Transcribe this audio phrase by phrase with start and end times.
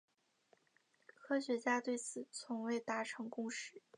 [1.13, 3.83] 科学家对此从未达成共识。